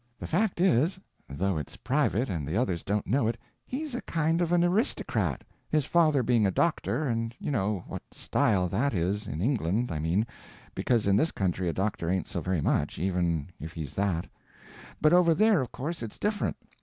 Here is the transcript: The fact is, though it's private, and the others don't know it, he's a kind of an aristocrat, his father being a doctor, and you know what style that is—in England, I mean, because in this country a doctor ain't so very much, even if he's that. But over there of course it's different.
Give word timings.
The 0.19 0.25
fact 0.25 0.59
is, 0.59 0.99
though 1.29 1.59
it's 1.59 1.77
private, 1.77 2.27
and 2.27 2.47
the 2.47 2.57
others 2.57 2.81
don't 2.83 3.05
know 3.05 3.27
it, 3.27 3.37
he's 3.67 3.93
a 3.93 4.01
kind 4.01 4.41
of 4.41 4.51
an 4.51 4.63
aristocrat, 4.63 5.43
his 5.69 5.85
father 5.85 6.23
being 6.23 6.47
a 6.47 6.49
doctor, 6.49 7.05
and 7.07 7.35
you 7.37 7.51
know 7.51 7.83
what 7.87 8.01
style 8.11 8.67
that 8.69 8.95
is—in 8.95 9.43
England, 9.43 9.91
I 9.91 9.99
mean, 9.99 10.25
because 10.73 11.05
in 11.05 11.17
this 11.17 11.31
country 11.31 11.69
a 11.69 11.73
doctor 11.73 12.09
ain't 12.09 12.27
so 12.27 12.41
very 12.41 12.61
much, 12.61 12.97
even 12.97 13.49
if 13.59 13.73
he's 13.73 13.93
that. 13.93 14.25
But 15.01 15.13
over 15.13 15.35
there 15.35 15.61
of 15.61 15.71
course 15.71 16.01
it's 16.01 16.17
different. 16.17 16.57